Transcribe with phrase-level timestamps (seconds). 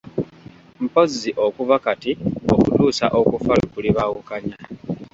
[0.83, 2.11] Mpozzi okuva kati
[2.53, 4.55] okutuusa okufa lwe kulibaawukanya.